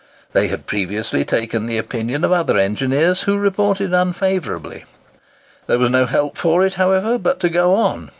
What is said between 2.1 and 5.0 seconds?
of other engineers, who reported unfavourably.